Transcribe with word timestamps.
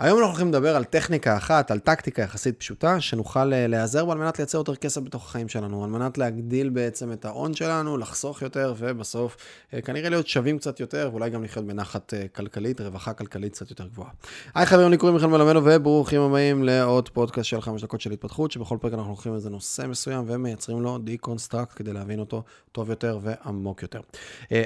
היום 0.00 0.18
אנחנו 0.18 0.30
הולכים 0.30 0.48
לדבר 0.48 0.76
על 0.76 0.84
טכניקה 0.84 1.36
אחת, 1.36 1.70
על 1.70 1.78
טקטיקה 1.78 2.22
יחסית 2.22 2.58
פשוטה, 2.58 3.00
שנוכל 3.00 3.52
אה, 3.52 3.66
להיעזר 3.66 4.04
בה 4.04 4.12
על 4.12 4.18
מנת 4.18 4.38
לייצר 4.38 4.58
יותר 4.58 4.74
כסף 4.74 5.00
בתוך 5.00 5.24
החיים 5.24 5.48
שלנו, 5.48 5.84
על 5.84 5.90
מנת 5.90 6.18
להגדיל 6.18 6.68
בעצם 6.68 7.12
את 7.12 7.24
ההון 7.24 7.54
שלנו, 7.54 7.98
לחסוך 7.98 8.42
יותר, 8.42 8.74
ובסוף 8.78 9.36
אה, 9.74 9.80
כנראה 9.80 10.10
להיות 10.10 10.28
שווים 10.28 10.58
קצת 10.58 10.80
יותר, 10.80 11.08
ואולי 11.12 11.30
גם 11.30 11.44
לחיות 11.44 11.66
בנחת 11.66 12.14
אה, 12.14 12.28
כלכלית, 12.28 12.80
רווחה 12.80 13.12
כלכלית 13.12 13.52
קצת 13.52 13.70
יותר 13.70 13.86
גבוהה. 13.86 14.10
היי 14.54 14.66
חברים, 14.66 14.90
לי 14.90 14.96
קוראים 14.96 15.14
מיכאל 15.14 15.30
מלמדו, 15.30 15.60
וברוכים 15.64 16.20
הבאים 16.20 16.64
לעוד 16.64 17.08
פודקאסט 17.08 17.48
של 17.48 17.60
5 17.60 17.82
דקות 17.82 18.00
של 18.00 18.12
התפתחות, 18.12 18.50
שבכל 18.50 18.76
פרק 18.80 18.94
אנחנו 18.94 19.10
לוקחים 19.10 19.34
איזה 19.34 19.50
נושא 19.50 19.86
מסוים 19.86 20.24
ומייצרים 20.26 20.80
לו 20.80 20.98
deconstruct 20.98 21.72
כדי 21.76 21.92
להבין 21.92 22.20
אותו 22.20 22.42
טוב 22.72 22.90
יותר 22.90 23.18
ועמוק 23.22 23.82
יותר. 23.82 24.00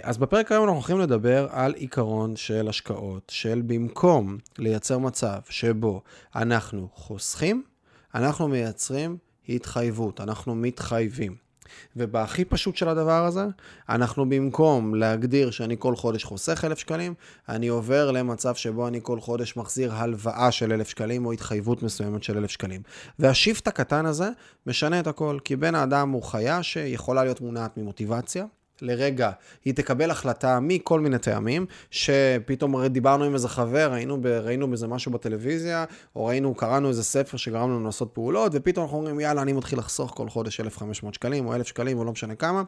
אז 0.02 0.18
בפרק 0.18 0.52
היום 0.52 0.64
אנחנו 0.64 0.76
הולכים 0.76 1.00
לדבר 1.00 1.46
על 1.50 1.74
עיקרון 1.74 2.36
של 2.36 2.68
השקעות, 2.68 3.32
של 3.34 3.62
במקום 3.66 4.38
לייצר 4.58 4.98
מצב 4.98 5.23
מצב 5.24 5.40
שבו 5.48 6.02
אנחנו 6.36 6.88
חוסכים, 6.94 7.62
אנחנו 8.14 8.48
מייצרים 8.48 9.16
התחייבות, 9.48 10.20
אנחנו 10.20 10.54
מתחייבים. 10.54 11.36
ובהכי 11.96 12.44
פשוט 12.44 12.76
של 12.76 12.88
הדבר 12.88 13.26
הזה, 13.26 13.46
אנחנו 13.88 14.28
במקום 14.28 14.94
להגדיר 14.94 15.50
שאני 15.50 15.76
כל 15.78 15.96
חודש 15.96 16.24
חוסך 16.24 16.64
אלף 16.64 16.78
שקלים, 16.78 17.14
אני 17.48 17.68
עובר 17.68 18.10
למצב 18.10 18.54
שבו 18.54 18.88
אני 18.88 19.00
כל 19.02 19.20
חודש 19.20 19.56
מחזיר 19.56 19.94
הלוואה 19.94 20.52
של 20.52 20.72
אלף 20.72 20.88
שקלים 20.88 21.26
או 21.26 21.32
התחייבות 21.32 21.82
מסוימת 21.82 22.22
של 22.22 22.36
אלף 22.36 22.50
שקלים. 22.50 22.82
והשיפט 23.18 23.68
הקטן 23.68 24.06
הזה 24.06 24.28
משנה 24.66 25.00
את 25.00 25.06
הכל, 25.06 25.38
כי 25.44 25.56
בן 25.56 25.74
האדם 25.74 26.10
הוא 26.10 26.22
חיה 26.22 26.62
שיכולה 26.62 27.24
להיות 27.24 27.40
מונעת 27.40 27.76
ממוטיבציה, 27.76 28.46
לרגע 28.82 29.30
היא 29.64 29.74
תקבל 29.74 30.10
החלטה 30.10 30.58
מכל 30.60 31.00
מיני 31.00 31.18
טעמים, 31.18 31.66
שפתאום 31.90 32.86
דיברנו 32.86 33.24
עם 33.24 33.34
איזה 33.34 33.48
חבר, 33.48 33.92
ראינו, 33.92 34.22
ב, 34.22 34.26
ראינו 34.26 34.70
בזה 34.70 34.86
משהו 34.86 35.12
בטלוויזיה, 35.12 35.84
או 36.16 36.24
ראינו, 36.24 36.54
קראנו 36.54 36.88
איזה 36.88 37.04
ספר 37.04 37.36
שגרם 37.36 37.70
לנו 37.70 37.84
לעשות 37.84 38.10
פעולות, 38.12 38.52
ופתאום 38.54 38.84
אנחנו 38.84 38.98
אומרים, 38.98 39.20
יאללה, 39.20 39.42
אני 39.42 39.52
מתחיל 39.52 39.78
לחסוך 39.78 40.12
כל 40.16 40.28
חודש 40.28 40.60
1,500 40.60 41.14
שקלים, 41.14 41.46
או 41.46 41.54
1,000 41.54 41.66
שקלים, 41.66 41.98
או 41.98 42.04
לא 42.04 42.12
משנה 42.12 42.34
כמה. 42.34 42.62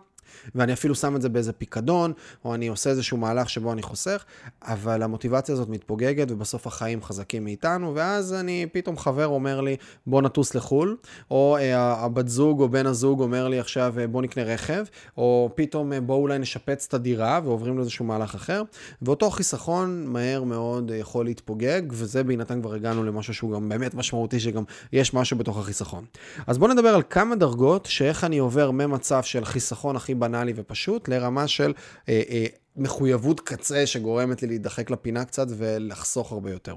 ואני 0.54 0.72
אפילו 0.72 0.94
שם 0.94 1.16
את 1.16 1.22
זה 1.22 1.28
באיזה 1.28 1.52
פיקדון, 1.52 2.12
או 2.44 2.54
אני 2.54 2.68
עושה 2.68 2.90
איזשהו 2.90 3.16
מהלך 3.16 3.50
שבו 3.50 3.72
אני 3.72 3.82
חוסך, 3.82 4.24
אבל 4.62 5.02
המוטיבציה 5.02 5.54
הזאת 5.54 5.68
מתפוגגת, 5.68 6.30
ובסוף 6.30 6.66
החיים 6.66 7.02
חזקים 7.02 7.44
מאיתנו, 7.44 7.94
ואז 7.94 8.34
אני, 8.34 8.66
פתאום 8.72 8.98
חבר 8.98 9.26
אומר 9.26 9.60
לי, 9.60 9.76
בוא 10.06 10.22
נטוס 10.22 10.54
לחו"ל, 10.54 10.96
או 11.30 11.56
אה, 11.60 11.76
הבת 11.76 12.28
זוג 12.28 12.60
או 12.60 12.68
בן 12.68 12.86
הזוג 12.86 13.20
אומר 13.20 13.48
לי 13.48 13.58
עכשיו, 13.58 13.94
אה, 13.98 14.06
בוא 14.06 14.22
נקנה 14.22 14.44
רכב, 14.44 14.84
או 15.16 15.50
פתאום 15.54 15.92
אה, 15.92 16.00
בוא 16.00 16.14
אולי 16.14 16.38
נשפץ 16.38 16.86
את 16.88 16.94
הדירה, 16.94 17.40
ועוברים 17.44 17.78
לאיזשהו 17.78 18.04
מהלך 18.04 18.34
אחר, 18.34 18.62
ואותו 19.02 19.30
חיסכון 19.30 20.06
מהר 20.06 20.42
מאוד 20.44 20.90
אה, 20.90 20.96
יכול 20.96 21.24
להתפוגג, 21.24 21.82
וזה 21.90 22.24
בהינתן 22.24 22.60
כבר 22.60 22.74
הגענו 22.74 23.04
למשהו 23.04 23.34
שהוא 23.34 23.52
גם 23.52 23.68
באמת 23.68 23.94
משמעותי, 23.94 24.40
שגם 24.40 24.64
יש 24.92 25.14
משהו 25.14 25.38
בתוך 25.38 25.58
החיסכון. 25.58 26.04
אז 26.46 26.58
בואו 26.58 26.72
נדבר 26.72 26.88
על 26.88 27.02
כמה 27.10 27.36
דרגות, 27.36 27.86
שאיך 27.86 28.24
אני 28.24 28.38
עובר 28.38 28.70
ממצב 28.70 29.22
של 29.22 29.44
חיסכון 29.44 29.96
הכי 29.96 30.14
בנאלי 30.16 30.52
ופשוט, 30.56 31.08
לרמה 31.08 31.48
של 31.48 31.72
אה, 32.08 32.22
אה, 32.30 32.46
מחויבות 32.76 33.40
קצה 33.40 33.86
שגורמת 33.86 34.42
לי 34.42 34.48
להידחק 34.48 34.90
לפינה 34.90 35.24
קצת 35.24 35.46
ולחסוך 35.50 36.32
הרבה 36.32 36.50
יותר. 36.50 36.74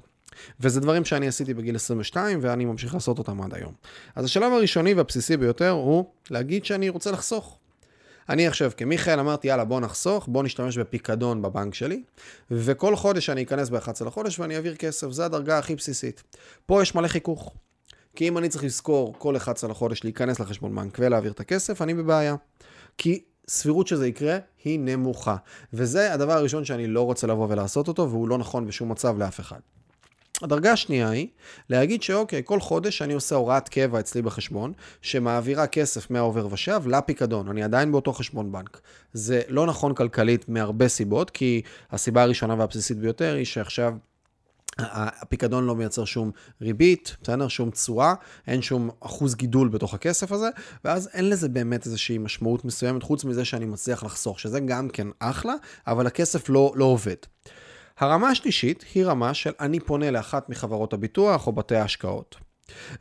וזה 0.60 0.80
דברים 0.80 1.06
שאני 1.06 1.28
עשיתי 1.28 1.54
בגיל 1.54 1.76
22 1.76 2.40
ואני 2.42 2.66
ממשיך 2.66 2.94
לעשות 2.94 3.18
אותם 3.18 3.42
עד 3.42 3.54
היום. 3.54 3.74
אז 4.16 4.26
השלב 4.26 4.54
הראשוני 4.54 4.94
והבסיסי 4.94 5.38
ביותר 5.38 5.70
הוא 5.70 6.06
להגיד 6.30 6.66
שאני 6.66 6.90
רוצה 6.90 7.12
לחסוך. 7.12 7.60
אני 8.30 8.48
עכשיו 8.48 8.72
כמיכאל 8.78 9.20
אמרתי, 9.20 9.48
יאללה, 9.48 9.66
בוא 9.66 9.80
נחסוך, 9.80 10.28
בוא 10.28 10.44
נשתמש 10.44 10.78
בפיקדון 10.78 11.42
בבנק 11.42 11.74
שלי, 11.74 12.04
וכל 12.52 12.96
חודש 12.96 13.30
אני 13.30 13.44
אכנס 13.44 13.70
ב-11 13.70 14.06
לחודש 14.06 14.40
ואני 14.40 14.56
אעביר 14.56 14.76
כסף, 14.76 15.12
זו 15.12 15.24
הדרגה 15.24 15.58
הכי 15.58 15.76
בסיסית. 15.76 16.24
פה 16.66 16.82
יש 16.82 16.96
מלא 16.96 17.08
חיכוך. 17.08 17.54
כי 18.16 18.28
אם 18.28 18.38
אני 18.38 18.50
צריך 18.50 18.64
לזכור 18.64 19.16
כל 19.18 19.38
11 19.38 19.70
לחודש 19.70 20.04
להיכנס 20.04 20.40
לחשבון 20.40 20.76
בנק 20.76 20.98
ולהעביר 21.00 21.32
את 21.32 21.40
הכסף, 21.40 21.82
אני 21.82 21.94
בבעיה. 21.94 22.36
כי 22.98 23.24
סבירות 23.50 23.88
שזה 23.88 24.08
יקרה 24.08 24.38
היא 24.64 24.80
נמוכה. 24.80 25.36
וזה 25.74 26.14
הדבר 26.14 26.34
הראשון 26.34 26.66
שאני 26.66 26.88
לא 26.88 27.02
רוצה 27.02 27.28
לבוא 27.28 27.48
ולעשות 27.50 27.88
אותו, 27.88 28.10
והוא 28.10 28.30
לא 28.30 28.38
נכון 28.38 28.68
בשום 28.68 28.92
מצב 28.92 29.18
לאף 29.18 29.40
אחד. 29.40 29.60
הדרגה 30.42 30.72
השנייה 30.72 31.10
היא 31.10 31.28
להגיד 31.70 32.04
שאוקיי, 32.04 32.42
כל 32.46 32.60
חודש 32.60 33.02
אני 33.02 33.14
עושה 33.14 33.36
הוראת 33.36 33.70
קבע 33.70 34.00
אצלי 34.00 34.22
בחשבון, 34.22 34.74
שמעבירה 35.02 35.68
כסף 35.68 36.12
מהעובר 36.12 36.48
ושב 36.54 36.82
לפיקדון, 36.88 37.48
אני 37.50 37.64
עדיין 37.64 37.92
באותו 37.92 38.14
חשבון 38.14 38.52
בנק. 38.52 38.82
זה 39.14 39.42
לא 39.48 39.66
נכון 39.66 39.94
כלכלית 39.94 40.50
מהרבה 40.50 40.88
סיבות, 40.88 41.30
כי 41.30 41.62
הסיבה 41.92 42.24
הראשונה 42.24 42.56
והבסיסית 42.58 42.98
ביותר 42.98 43.36
היא 43.36 43.46
שעכשיו 43.46 43.94
הפיקדון 44.92 45.66
לא 45.66 45.76
מייצר 45.76 46.06
שום 46.06 46.32
ריבית, 46.62 47.16
בסדר? 47.24 47.48
שום 47.48 47.70
תשואה, 47.70 48.14
אין 48.48 48.62
שום 48.62 48.90
אחוז 49.00 49.36
גידול 49.36 49.68
בתוך 49.70 49.94
הכסף 49.94 50.32
הזה, 50.32 50.50
ואז 50.86 51.10
אין 51.14 51.30
לזה 51.30 51.50
באמת 51.50 51.86
איזושהי 51.86 52.18
משמעות 52.18 52.66
מסוימת, 52.66 53.04
חוץ 53.04 53.26
מזה 53.26 53.46
שאני 53.46 53.66
מצליח 53.66 54.04
לחסוך, 54.04 54.40
שזה 54.40 54.60
גם 54.60 54.90
כן 54.90 55.08
אחלה, 55.20 55.54
אבל 55.88 56.08
הכסף 56.08 56.50
לא, 56.50 56.74
לא 56.76 56.86
עובד. 56.86 57.16
הרמה 58.00 58.30
השלישית 58.30 58.86
היא 58.94 59.06
רמה 59.06 59.34
של 59.34 59.52
אני 59.60 59.80
פונה 59.80 60.12
לאחת 60.12 60.50
מחברות 60.50 60.94
הביטוח 60.94 61.48
או 61.48 61.52
בתי 61.52 61.76
ההשקעות. 61.76 62.36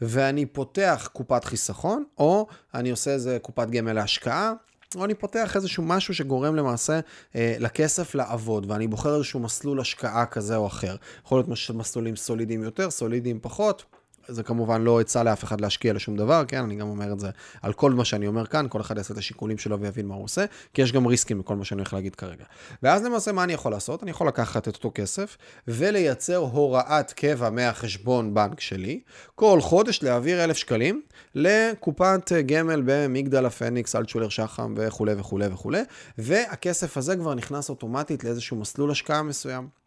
ואני 0.00 0.46
פותח 0.46 1.08
קופת 1.12 1.44
חיסכון, 1.44 2.04
או 2.18 2.46
אני 2.74 2.90
עושה 2.90 3.10
איזה 3.10 3.38
קופת 3.42 3.70
גמל 3.70 3.92
להשקעה, 3.92 4.52
או 4.96 5.04
אני 5.04 5.14
פותח 5.14 5.56
איזשהו 5.56 5.82
משהו 5.82 6.14
שגורם 6.14 6.56
למעשה 6.56 7.00
אה, 7.36 7.56
לכסף 7.58 8.14
לעבוד, 8.14 8.70
ואני 8.70 8.86
בוחר 8.86 9.14
איזשהו 9.14 9.40
מסלול 9.40 9.80
השקעה 9.80 10.26
כזה 10.26 10.56
או 10.56 10.66
אחר. 10.66 10.96
יכול 11.24 11.38
להיות 11.38 11.48
מסלולים 11.74 12.16
סולידיים 12.16 12.62
יותר, 12.62 12.90
סולידיים 12.90 13.38
פחות. 13.42 13.84
זה 14.28 14.42
כמובן 14.42 14.82
לא 14.82 15.00
עצה 15.00 15.22
לאף 15.22 15.44
אחד 15.44 15.60
להשקיע 15.60 15.92
לשום 15.92 16.16
דבר, 16.16 16.44
כן? 16.48 16.62
אני 16.62 16.76
גם 16.76 16.88
אומר 16.88 17.12
את 17.12 17.20
זה 17.20 17.30
על 17.62 17.72
כל 17.72 17.92
מה 17.92 18.04
שאני 18.04 18.26
אומר 18.26 18.46
כאן, 18.46 18.66
כל 18.68 18.80
אחד 18.80 18.96
יעשה 18.96 19.12
את 19.12 19.18
השיקולים 19.18 19.58
שלו 19.58 19.80
ויבין 19.80 20.06
מה 20.06 20.14
הוא 20.14 20.24
עושה, 20.24 20.44
כי 20.74 20.82
יש 20.82 20.92
גם 20.92 21.06
ריסקים 21.06 21.38
בכל 21.38 21.56
מה 21.56 21.64
שאני 21.64 21.80
הולך 21.80 21.94
להגיד 21.94 22.14
כרגע. 22.14 22.44
ואז 22.82 23.04
למעשה 23.04 23.32
מה 23.32 23.44
אני 23.44 23.52
יכול 23.52 23.72
לעשות? 23.72 24.02
אני 24.02 24.10
יכול 24.10 24.28
לקחת 24.28 24.68
את 24.68 24.74
אותו 24.76 24.90
כסף 24.94 25.36
ולייצר 25.68 26.36
הוראת 26.36 27.12
קבע 27.12 27.50
מהחשבון 27.50 28.34
בנק 28.34 28.60
שלי, 28.60 29.00
כל 29.34 29.60
חודש 29.60 30.02
להעביר 30.02 30.44
אלף 30.44 30.56
שקלים 30.56 31.02
לקופת 31.34 32.32
גמל 32.46 32.82
במגדל 32.84 33.46
הפניקס, 33.46 33.96
אלטשולר 33.96 34.28
שחם 34.28 34.74
וכולי 34.76 35.14
וכולי 35.18 35.46
וכולי, 35.46 35.82
והכסף 36.18 36.96
הזה 36.96 37.16
כבר 37.16 37.34
נכנס 37.34 37.70
אוטומטית 37.70 38.24
לאיזשהו 38.24 38.56
מסלול 38.56 38.90
השקעה 38.90 39.22
מסוים. 39.22 39.77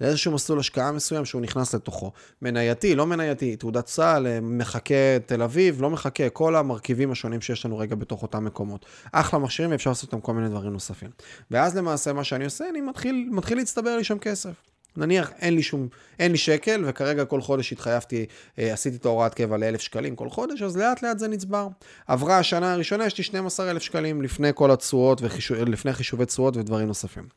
לאיזשהו 0.00 0.32
מסלול 0.32 0.58
השקעה 0.58 0.92
מסוים 0.92 1.24
שהוא 1.24 1.42
נכנס 1.42 1.74
לתוכו. 1.74 2.12
מנייתי, 2.42 2.94
לא 2.94 3.06
מנייתי, 3.06 3.56
תעודת 3.56 3.86
סל, 3.86 4.26
אה, 4.26 4.40
מחכה 4.42 5.18
תל 5.26 5.42
אביב, 5.42 5.82
לא 5.82 5.90
מחכה, 5.90 6.28
כל 6.30 6.56
המרכיבים 6.56 7.10
השונים 7.10 7.40
שיש 7.40 7.64
לנו 7.64 7.78
רגע 7.78 7.96
בתוך 7.96 8.22
אותם 8.22 8.44
מקומות. 8.44 8.86
אחלה 9.12 9.38
מכשירים 9.38 9.70
ואפשר 9.70 9.90
לעשות 9.90 10.12
איתם 10.12 10.20
כל 10.20 10.32
מיני 10.34 10.48
דברים 10.48 10.72
נוספים. 10.72 11.10
ואז 11.50 11.76
למעשה 11.76 12.12
מה 12.12 12.24
שאני 12.24 12.44
עושה, 12.44 12.68
אני 12.70 12.80
מתחיל, 12.80 13.28
מתחיל 13.30 13.58
להצטבר 13.58 13.96
לי 13.96 14.04
שם 14.04 14.18
כסף. 14.18 14.52
נניח 14.96 15.30
אין 15.38 15.54
לי 15.54 15.62
שום, 15.62 15.88
אין 16.18 16.32
לי 16.32 16.38
שקל, 16.38 16.84
וכרגע 16.86 17.24
כל 17.24 17.40
חודש 17.40 17.72
התחייבתי, 17.72 18.26
אה, 18.58 18.72
עשיתי 18.72 18.96
את 18.96 19.06
ההוראת 19.06 19.34
קבע 19.34 19.56
לאלף 19.56 19.80
שקלים 19.80 20.16
כל 20.16 20.30
חודש, 20.30 20.62
אז 20.62 20.76
לאט 20.76 21.02
לאט 21.02 21.18
זה 21.18 21.28
נצבר. 21.28 21.68
עברה 22.06 22.38
השנה 22.38 22.72
הראשונה, 22.72 23.06
יש 23.06 23.18
לי 23.18 23.24
12,000 23.24 23.82
שקלים 23.82 24.22
לפני 24.22 24.50
כל 24.54 24.70
התשואות, 24.70 25.22
ולפני 25.22 25.92
חישובי 25.92 26.26
תשואות 26.26 26.56
ודברים 26.56 26.86
נוספים. 26.86 27.28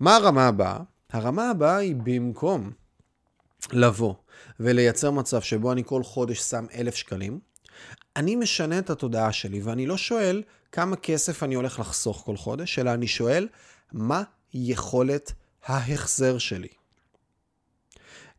מה 0.00 0.16
הרמה 0.16 0.48
הבאה? 0.48 0.78
הרמה 1.12 1.50
הבאה 1.50 1.76
היא 1.76 1.96
במקום 1.96 2.70
לבוא 3.72 4.14
ולייצר 4.60 5.10
מצב 5.10 5.40
שבו 5.40 5.72
אני 5.72 5.82
כל 5.86 6.02
חודש 6.02 6.38
שם 6.38 6.66
אלף 6.74 6.94
שקלים, 6.94 7.40
אני 8.16 8.36
משנה 8.36 8.78
את 8.78 8.90
התודעה 8.90 9.32
שלי 9.32 9.60
ואני 9.62 9.86
לא 9.86 9.96
שואל 9.96 10.42
כמה 10.72 10.96
כסף 10.96 11.42
אני 11.42 11.54
הולך 11.54 11.80
לחסוך 11.80 12.22
כל 12.24 12.36
חודש, 12.36 12.78
אלא 12.78 12.94
אני 12.94 13.06
שואל 13.06 13.48
מה 13.92 14.22
יכולת 14.54 15.32
ההחזר 15.66 16.38
שלי. 16.38 16.68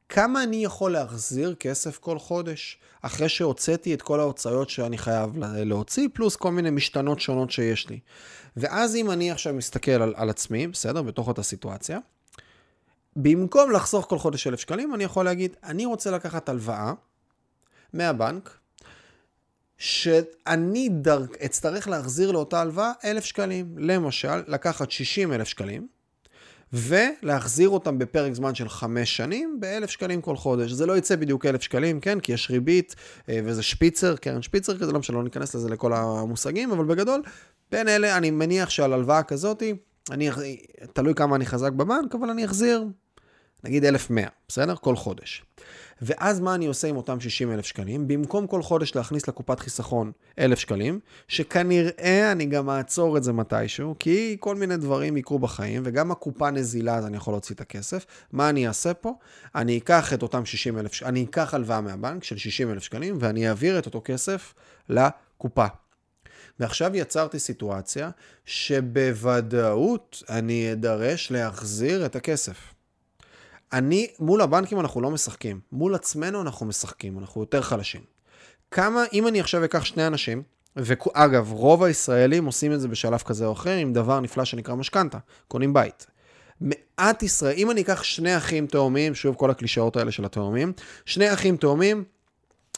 כמה 0.09 0.43
אני 0.43 0.63
יכול 0.63 0.91
להחזיר 0.91 1.55
כסף 1.55 1.97
כל 1.97 2.19
חודש, 2.19 2.77
אחרי 3.01 3.29
שהוצאתי 3.29 3.93
את 3.93 4.01
כל 4.01 4.19
ההוצאות 4.19 4.69
שאני 4.69 4.97
חייב 4.97 5.37
להוציא, 5.37 6.07
פלוס 6.13 6.35
כל 6.35 6.51
מיני 6.51 6.69
משתנות 6.69 7.19
שונות 7.19 7.51
שיש 7.51 7.89
לי. 7.89 7.99
ואז 8.57 8.95
אם 8.95 9.11
אני 9.11 9.31
עכשיו 9.31 9.53
מסתכל 9.53 9.91
על, 9.91 10.13
על 10.15 10.29
עצמי, 10.29 10.67
בסדר? 10.67 11.01
בתוך 11.01 11.27
אותה 11.27 11.43
סיטואציה, 11.43 11.99
במקום 13.15 13.71
לחסוך 13.71 14.05
כל 14.05 14.19
חודש 14.19 14.47
אלף 14.47 14.59
שקלים, 14.59 14.93
אני 14.93 15.03
יכול 15.03 15.25
להגיד, 15.25 15.55
אני 15.63 15.85
רוצה 15.85 16.11
לקחת 16.11 16.49
הלוואה 16.49 16.93
מהבנק, 17.93 18.57
שאני 19.77 20.89
דרג, 20.89 21.35
אצטרך 21.45 21.87
להחזיר 21.87 22.31
לאותה 22.31 22.61
הלוואה 22.61 22.91
אלף 23.05 23.25
שקלים. 23.25 23.75
למשל, 23.77 24.43
לקחת 24.47 24.91
60 24.91 25.33
אלף 25.33 25.47
שקלים, 25.47 25.87
ולהחזיר 26.73 27.69
אותם 27.69 27.99
בפרק 27.99 28.33
זמן 28.33 28.55
של 28.55 28.69
חמש 28.69 29.17
שנים 29.17 29.57
באלף 29.59 29.89
שקלים 29.89 30.21
כל 30.21 30.35
חודש. 30.35 30.71
זה 30.71 30.85
לא 30.85 30.97
יצא 30.97 31.15
בדיוק 31.15 31.45
אלף 31.45 31.61
שקלים, 31.61 31.99
כן? 31.99 32.19
כי 32.19 32.33
יש 32.33 32.51
ריבית 32.51 32.95
אה, 33.29 33.39
וזה 33.45 33.63
שפיצר, 33.63 34.15
קרן 34.15 34.41
שפיצר 34.41 34.77
כזה, 34.77 34.91
לא 34.91 34.99
משנה, 34.99 35.17
לא 35.17 35.23
ניכנס 35.23 35.55
לזה 35.55 35.69
לכל 35.69 35.93
המושגים, 35.93 36.71
אבל 36.71 36.85
בגדול, 36.85 37.21
בין 37.71 37.87
אלה, 37.87 38.17
אני 38.17 38.31
מניח 38.31 38.69
שעל 38.69 38.93
הלוואה 38.93 39.23
כזאתי, 39.23 39.73
אני, 40.11 40.29
תלוי 40.93 41.13
כמה 41.15 41.35
אני 41.35 41.45
חזק 41.45 41.71
בבנק, 41.71 42.15
אבל 42.15 42.29
אני 42.29 42.45
אחזיר 42.45 42.85
נגיד 43.63 43.85
1,100, 43.85 44.27
בסדר? 44.47 44.75
כל 44.75 44.95
חודש. 44.95 45.43
ואז 46.01 46.39
מה 46.39 46.55
אני 46.55 46.65
עושה 46.65 46.87
עם 46.87 46.97
אותם 46.97 47.19
60 47.19 47.51
אלף 47.51 47.65
שקלים? 47.65 48.07
במקום 48.07 48.47
כל 48.47 48.63
חודש 48.63 48.95
להכניס 48.95 49.27
לקופת 49.27 49.59
חיסכון 49.59 50.11
1,000 50.39 50.59
שקלים, 50.59 50.99
שכנראה 51.27 52.31
אני 52.31 52.45
גם 52.45 52.69
אעצור 52.69 53.17
את 53.17 53.23
זה 53.23 53.33
מתישהו, 53.33 53.95
כי 53.99 54.37
כל 54.39 54.55
מיני 54.55 54.77
דברים 54.77 55.17
יקרו 55.17 55.39
בחיים, 55.39 55.81
וגם 55.85 56.11
הקופה 56.11 56.51
נזילה, 56.51 56.95
אז 56.95 57.05
אני 57.05 57.17
יכול 57.17 57.33
להוציא 57.33 57.55
את 57.55 57.61
הכסף. 57.61 58.05
מה 58.31 58.49
אני 58.49 58.67
אעשה 58.67 58.93
פה? 58.93 59.13
אני 59.55 59.77
אקח 59.77 60.13
את 60.13 60.21
אותם 60.21 60.45
60 60.45 60.79
אלף, 60.79 60.93
שקלים, 60.93 61.09
אני 61.09 61.23
אקח 61.23 61.53
הלוואה 61.53 61.81
מהבנק 61.81 62.23
של 62.23 62.37
60 62.37 62.71
אלף 62.71 62.83
שקלים, 62.83 63.17
ואני 63.19 63.49
אעביר 63.49 63.79
את 63.79 63.85
אותו 63.85 64.01
כסף 64.05 64.53
לקופה. 64.89 65.65
ועכשיו 66.59 66.95
יצרתי 66.95 67.39
סיטואציה 67.39 68.09
שבוודאות 68.45 70.23
אני 70.29 70.71
אדרש 70.71 71.31
להחזיר 71.31 72.05
את 72.05 72.15
הכסף. 72.15 72.73
אני, 73.73 74.07
מול 74.19 74.41
הבנקים 74.41 74.79
אנחנו 74.79 75.01
לא 75.01 75.11
משחקים, 75.11 75.59
מול 75.71 75.95
עצמנו 75.95 76.41
אנחנו 76.41 76.65
משחקים, 76.65 77.19
אנחנו 77.19 77.41
יותר 77.41 77.61
חלשים. 77.61 78.01
כמה, 78.71 79.03
אם 79.13 79.27
אני 79.27 79.39
עכשיו 79.39 79.65
אקח 79.65 79.85
שני 79.85 80.07
אנשים, 80.07 80.43
ואגב, 80.75 81.51
רוב 81.51 81.83
הישראלים 81.83 82.45
עושים 82.45 82.73
את 82.73 82.81
זה 82.81 82.87
בשלב 82.87 83.19
כזה 83.19 83.45
או 83.45 83.51
אחר, 83.51 83.75
עם 83.75 83.93
דבר 83.93 84.19
נפלא 84.19 84.45
שנקרא 84.45 84.75
משכנתה, 84.75 85.17
קונים 85.47 85.73
בית. 85.73 86.07
מעט 86.61 87.23
ישראל, 87.23 87.55
אם 87.57 87.71
אני 87.71 87.81
אקח 87.81 88.03
שני 88.03 88.37
אחים 88.37 88.67
תאומים, 88.67 89.15
שוב 89.15 89.35
כל 89.35 89.51
הקלישאות 89.51 89.97
האלה 89.97 90.11
של 90.11 90.25
התאומים, 90.25 90.73
שני 91.05 91.33
אחים 91.33 91.57
תאומים, 91.57 92.03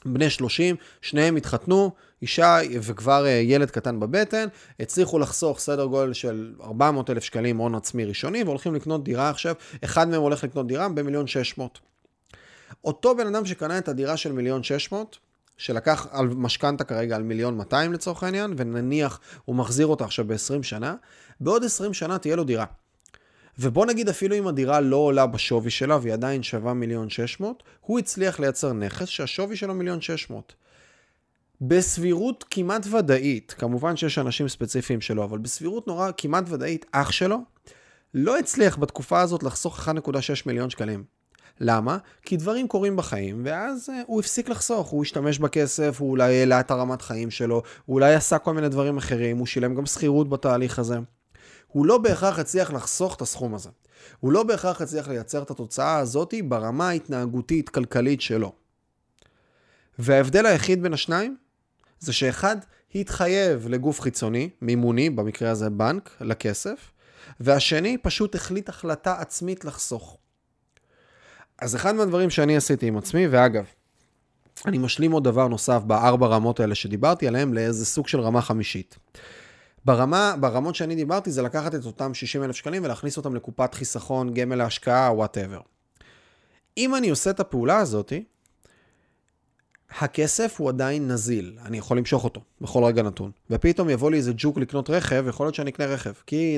בני 0.05 0.29
30, 0.29 0.75
שניהם 1.01 1.35
התחתנו, 1.35 1.91
אישה 2.21 2.57
וכבר 2.81 3.25
אה, 3.25 3.31
ילד 3.31 3.71
קטן 3.71 3.99
בבטן, 3.99 4.47
הצליחו 4.79 5.19
לחסוך 5.19 5.59
סדר 5.59 5.85
גודל 5.85 6.13
של 6.13 6.53
400 6.63 7.09
אלף 7.09 7.23
שקלים 7.23 7.57
הון 7.57 7.75
עצמי 7.75 8.05
ראשוני, 8.05 8.43
והולכים 8.43 8.75
לקנות 8.75 9.03
דירה 9.03 9.29
עכשיו, 9.29 9.55
אחד 9.83 10.07
מהם 10.07 10.21
הולך 10.21 10.43
לקנות 10.43 10.67
דירה 10.67 10.89
במיליון 10.89 11.27
600. 11.27 11.79
אותו 12.83 13.15
בן 13.15 13.27
אדם 13.27 13.45
שקנה 13.45 13.77
את 13.77 13.87
הדירה 13.87 14.17
של 14.17 14.31
מיליון 14.31 14.63
600, 14.63 15.17
שלקח 15.57 16.07
על 16.11 16.27
משכנתה 16.27 16.83
כרגע 16.83 17.15
על 17.15 17.23
מיליון 17.23 17.57
200 17.57 17.93
לצורך 17.93 18.23
העניין, 18.23 18.53
ונניח 18.57 19.19
הוא 19.45 19.55
מחזיר 19.55 19.87
אותה 19.87 20.05
עכשיו 20.05 20.25
ב-20 20.27 20.63
שנה, 20.63 20.95
בעוד 21.39 21.63
20 21.63 21.93
שנה 21.93 22.17
תהיה 22.17 22.35
לו 22.35 22.43
דירה. 22.43 22.65
ובוא 23.59 23.85
נגיד 23.85 24.09
אפילו 24.09 24.35
אם 24.35 24.47
הדירה 24.47 24.81
לא 24.81 24.95
עולה 24.95 25.27
בשווי 25.27 25.69
שלה 25.69 25.97
והיא 26.01 26.13
עדיין 26.13 26.43
שווה 26.43 26.73
מיליון 26.73 27.09
600, 27.09 27.63
הוא 27.81 27.99
הצליח 27.99 28.39
לייצר 28.39 28.73
נכס 28.73 29.07
שהשווי 29.07 29.55
שלו 29.55 29.73
מיליון 29.73 30.01
600. 30.01 30.53
בסבירות 31.61 32.45
כמעט 32.49 32.87
ודאית, 32.91 33.55
כמובן 33.57 33.95
שיש 33.95 34.17
אנשים 34.17 34.47
ספציפיים 34.47 35.01
שלו, 35.01 35.23
אבל 35.23 35.37
בסבירות 35.37 35.87
נורא 35.87 36.11
כמעט 36.17 36.43
ודאית, 36.47 36.85
אח 36.91 37.11
שלו 37.11 37.37
לא 38.13 38.37
הצליח 38.37 38.77
בתקופה 38.77 39.21
הזאת 39.21 39.43
לחסוך 39.43 39.89
1.6 39.89 39.91
מיליון 40.45 40.69
שקלים. 40.69 41.03
למה? 41.59 41.97
כי 42.21 42.37
דברים 42.37 42.67
קורים 42.67 42.95
בחיים, 42.95 43.41
ואז 43.45 43.89
uh, 43.89 43.91
הוא 44.05 44.19
הפסיק 44.19 44.49
לחסוך, 44.49 44.87
הוא 44.87 45.03
השתמש 45.03 45.39
בכסף, 45.39 45.97
הוא 45.99 46.09
אולי 46.09 46.39
העלה 46.39 46.59
את 46.59 46.71
הרמת 46.71 47.01
חיים 47.01 47.31
שלו, 47.31 47.61
הוא 47.85 47.93
אולי 47.93 48.13
עשה 48.13 48.37
כל 48.37 48.53
מיני 48.53 48.69
דברים 48.69 48.97
אחרים, 48.97 49.37
הוא 49.37 49.45
שילם 49.45 49.75
גם 49.75 49.85
שכירות 49.85 50.29
בתהליך 50.29 50.79
הזה. 50.79 50.97
הוא 51.75 51.85
לא 51.85 51.97
בהכרח 51.97 52.39
הצליח 52.39 52.71
לחסוך 52.71 53.15
את 53.15 53.21
הסכום 53.21 53.55
הזה. 53.55 53.69
הוא 54.19 54.31
לא 54.31 54.43
בהכרח 54.43 54.81
הצליח 54.81 55.07
לייצר 55.07 55.41
את 55.41 55.51
התוצאה 55.51 55.97
הזאת 55.97 56.33
ברמה 56.47 56.89
ההתנהגותית-כלכלית 56.89 58.21
שלו. 58.21 58.51
וההבדל 59.99 60.45
היחיד 60.45 60.83
בין 60.83 60.93
השניים 60.93 61.37
זה 61.99 62.13
שאחד 62.13 62.55
התחייב 62.95 63.67
לגוף 63.67 64.01
חיצוני, 64.01 64.49
מימוני, 64.61 65.09
במקרה 65.09 65.51
הזה 65.51 65.69
בנק, 65.69 66.09
לכסף, 66.21 66.91
והשני 67.39 67.97
פשוט 67.97 68.35
החליט 68.35 68.69
החלטה 68.69 69.15
עצמית 69.19 69.65
לחסוך. 69.65 70.17
אז 71.59 71.75
אחד 71.75 71.95
מהדברים 71.95 72.29
שאני 72.29 72.57
עשיתי 72.57 72.87
עם 72.87 72.97
עצמי, 72.97 73.27
ואגב, 73.27 73.65
אני 74.65 74.77
משלים 74.77 75.11
עוד 75.11 75.23
דבר 75.23 75.47
נוסף 75.47 75.81
בארבע 75.87 76.27
רמות 76.27 76.59
האלה 76.59 76.75
שדיברתי 76.75 77.27
עליהן 77.27 77.53
לאיזה 77.53 77.85
סוג 77.85 78.07
של 78.07 78.19
רמה 78.19 78.41
חמישית. 78.41 78.97
ברמה, 79.85 80.35
ברמות 80.39 80.75
שאני 80.75 80.95
דיברתי 80.95 81.31
זה 81.31 81.41
לקחת 81.41 81.75
את 81.75 81.85
אותם 81.85 82.13
60 82.13 82.43
אלף 82.43 82.55
שקלים 82.55 82.83
ולהכניס 82.83 83.17
אותם 83.17 83.35
לקופת 83.35 83.73
חיסכון, 83.73 84.33
גמל 84.33 84.55
להשקעה, 84.55 85.13
whatever. 85.13 85.59
אם 86.77 86.95
אני 86.95 87.09
עושה 87.09 87.29
את 87.29 87.39
הפעולה 87.39 87.77
הזאתי, 87.77 88.23
הכסף 89.99 90.55
הוא 90.59 90.69
עדיין 90.69 91.07
נזיל, 91.07 91.57
אני 91.65 91.77
יכול 91.77 91.97
למשוך 91.97 92.23
אותו 92.23 92.41
בכל 92.61 92.83
רגע 92.83 93.03
נתון. 93.03 93.31
ופתאום 93.49 93.89
יבוא 93.89 94.11
לי 94.11 94.17
איזה 94.17 94.31
ג'וק 94.37 94.57
לקנות 94.57 94.89
רכב, 94.89 95.25
יכול 95.29 95.45
להיות 95.45 95.55
שאני 95.55 95.71
אקנה 95.71 95.85
רכב. 95.85 96.13
כי 96.27 96.57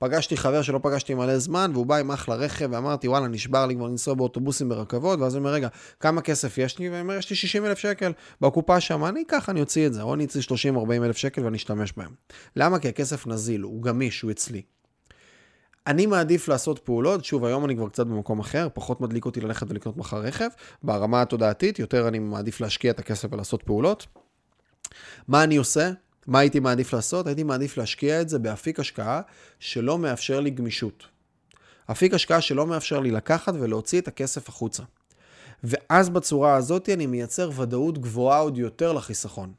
פגשתי 0.00 0.36
חבר 0.36 0.62
שלא 0.62 0.80
פגשתי 0.82 1.14
מלא 1.14 1.38
זמן, 1.38 1.70
והוא 1.74 1.86
בא 1.86 1.96
עם 1.96 2.10
אחלה 2.10 2.34
רכב, 2.34 2.68
ואמרתי, 2.72 3.08
וואלה, 3.08 3.28
נשבר 3.28 3.66
לי 3.66 3.74
כבר 3.74 3.86
לנסוע 3.86 4.14
באוטובוסים 4.14 4.68
ברכבות, 4.68 5.20
ואז 5.20 5.34
הוא 5.34 5.40
אומר, 5.40 5.52
רגע, 5.52 5.68
כמה 6.00 6.22
כסף 6.22 6.58
יש 6.58 6.78
לי? 6.78 6.90
ואומר, 6.90 7.14
יש 7.14 7.30
לי 7.30 7.36
60 7.36 7.66
אלף 7.66 7.78
שקל 7.78 8.12
בקופה 8.40 8.80
שם, 8.80 9.04
אני 9.04 9.22
אקח, 9.22 9.48
אני 9.48 9.60
אוציא 9.60 9.86
את 9.86 9.94
זה, 9.94 10.02
או 10.02 10.14
אני 10.14 10.24
אציא 10.24 10.40
30-40 10.40 10.92
אלף 11.04 11.16
שקל 11.16 11.44
ואני 11.44 11.56
אשתמש 11.56 11.92
בהם. 11.96 12.10
למה? 12.56 12.78
כי 12.78 12.88
הכסף 12.88 13.26
נזיל, 13.26 13.60
הוא 13.60 13.82
גמיש, 13.82 14.20
הוא 14.20 14.30
אצלי. 14.30 14.62
אני 15.86 16.06
מעדיף 16.06 16.48
לעשות 16.48 16.78
פעולות, 16.78 17.24
שוב, 17.24 17.44
היום 17.44 17.64
אני 17.64 17.76
כבר 17.76 17.88
קצת 17.88 18.06
במקום 18.06 18.40
אחר, 18.40 18.68
פחות 18.74 19.00
מדליק 19.00 19.24
אותי 19.24 19.40
ללכת 19.40 19.70
ולקנות 19.70 19.96
מחר 19.96 20.18
רכב, 20.18 20.48
ברמה 20.82 21.22
התודעתית, 21.22 21.78
יותר 21.78 22.08
אני 22.08 22.18
מעדיף 22.18 22.60
להשקיע 22.60 22.90
את 22.90 22.98
הכסף 22.98 23.32
ולעשות 23.32 23.62
פעולות. 23.62 24.06
מה 25.28 25.44
אני 25.44 25.56
עושה? 25.56 25.90
מה 26.26 26.38
הייתי 26.38 26.60
מעדיף 26.60 26.92
לעשות? 26.92 27.26
הייתי 27.26 27.42
מעדיף 27.42 27.76
להשקיע 27.76 28.20
את 28.20 28.28
זה 28.28 28.38
באפיק 28.38 28.80
השקעה 28.80 29.20
שלא 29.58 29.98
מאפשר 29.98 30.40
לי 30.40 30.50
גמישות. 30.50 31.06
אפיק 31.90 32.14
השקעה 32.14 32.40
שלא 32.40 32.66
מאפשר 32.66 33.00
לי 33.00 33.10
לקחת 33.10 33.54
ולהוציא 33.60 34.00
את 34.00 34.08
הכסף 34.08 34.48
החוצה. 34.48 34.82
ואז 35.64 36.08
בצורה 36.08 36.54
הזאת 36.54 36.88
אני 36.88 37.06
מייצר 37.06 37.50
ודאות 37.56 37.98
גבוהה 37.98 38.38
עוד 38.38 38.58
יותר 38.58 38.92
לחיסכון. 38.92 39.52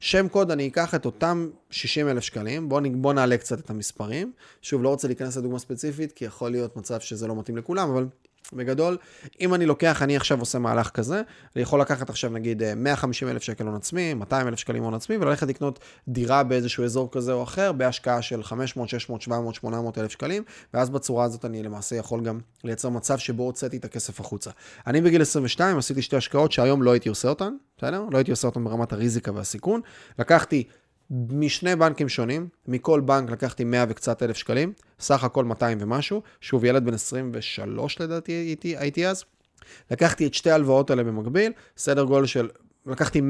שם 0.00 0.28
קוד, 0.28 0.50
אני 0.50 0.68
אקח 0.68 0.94
את 0.94 1.06
אותם 1.06 1.48
60 1.70 2.08
אלף 2.08 2.22
שקלים, 2.22 2.68
בואו 2.68 2.82
בוא 2.92 3.12
נעלה 3.12 3.38
קצת 3.38 3.60
את 3.60 3.70
המספרים. 3.70 4.32
שוב, 4.62 4.82
לא 4.82 4.88
רוצה 4.88 5.08
להיכנס 5.08 5.36
לדוגמה 5.36 5.58
ספציפית, 5.58 6.12
כי 6.12 6.24
יכול 6.24 6.50
להיות 6.50 6.76
מצב 6.76 7.00
שזה 7.00 7.26
לא 7.26 7.36
מתאים 7.36 7.56
לכולם, 7.56 7.90
אבל 7.90 8.06
בגדול, 8.52 8.96
אם 9.40 9.54
אני 9.54 9.66
לוקח, 9.66 10.02
אני 10.02 10.16
עכשיו 10.16 10.40
עושה 10.40 10.58
מהלך 10.58 10.90
כזה, 10.90 11.22
אני 11.56 11.62
יכול 11.62 11.80
לקחת 11.80 12.10
עכשיו 12.10 12.30
נגיד 12.30 12.62
150 12.76 13.28
אלף 13.28 13.42
שקל 13.42 13.66
הון 13.66 13.74
עצמי, 13.74 14.14
200 14.14 14.48
אלף 14.48 14.58
שקלים 14.58 14.82
הון 14.82 14.94
עצמי, 14.94 15.16
וללכת 15.16 15.46
לקנות 15.46 15.78
דירה 16.08 16.42
באיזשהו 16.42 16.84
אזור 16.84 17.08
כזה 17.12 17.32
או 17.32 17.42
אחר, 17.42 17.72
בהשקעה 17.72 18.22
של 18.22 18.42
500, 18.42 18.88
600, 18.88 19.22
700, 19.22 19.54
800 19.54 19.98
אלף 19.98 20.10
שקלים, 20.10 20.42
ואז 20.74 20.90
בצורה 20.90 21.24
הזאת 21.24 21.44
אני 21.44 21.62
למעשה 21.62 21.96
יכול 21.96 22.20
גם 22.20 22.40
לייצר 22.64 22.88
מצב 22.88 23.18
שבו 23.18 23.42
הוצאתי 23.42 23.76
את 23.76 23.84
הכסף 23.84 24.20
החוצה. 24.20 24.50
אני 24.86 25.00
בגיל 25.00 25.22
22 25.22 25.78
עשיתי 25.78 26.02
שתי 26.02 26.16
השקעות 26.16 26.52
שהיום 26.52 26.82
לא 26.82 26.90
הייתי 26.90 27.08
עושה 27.08 27.28
אותן, 27.28 27.54
בסדר? 27.78 28.04
לא 28.10 28.18
הייתי 28.18 28.30
עושה 28.30 28.48
אותן 28.48 28.64
ברמת 28.64 28.92
הריזיקה 28.92 29.32
והסיכון. 29.34 29.80
לקחתי 30.18 30.64
משני 31.10 31.76
בנקים 31.76 32.08
שונים, 32.08 32.48
מכל 32.68 33.00
בנק 33.00 33.30
לקחתי 33.30 33.64
100 33.64 33.84
וקצת 33.88 34.22
אלף 34.22 34.36
שקלים, 34.36 34.72
סך 35.00 35.24
הכל 35.24 35.44
200 35.44 35.78
ומשהו, 35.80 36.22
שוב 36.40 36.64
ילד 36.64 36.84
בן 36.84 36.94
23 36.94 38.00
לדעתי 38.00 38.32
הייתי, 38.32 38.76
הייתי 38.76 39.06
אז. 39.06 39.24
לקחתי 39.90 40.26
את 40.26 40.34
שתי 40.34 40.50
ההלוואות 40.50 40.90
האלה 40.90 41.04
במקביל, 41.04 41.52
סדר 41.76 42.04
גודל 42.04 42.26
של 42.26 42.48
לקחתי 42.86 43.20
100-100 43.20 43.22